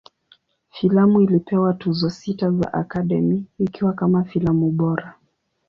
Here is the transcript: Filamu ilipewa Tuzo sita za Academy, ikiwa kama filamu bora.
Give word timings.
Filamu 0.69 1.21
ilipewa 1.21 1.73
Tuzo 1.73 2.09
sita 2.09 2.51
za 2.51 2.73
Academy, 2.73 3.45
ikiwa 3.59 3.93
kama 3.93 4.23
filamu 4.23 4.71
bora. 4.71 5.15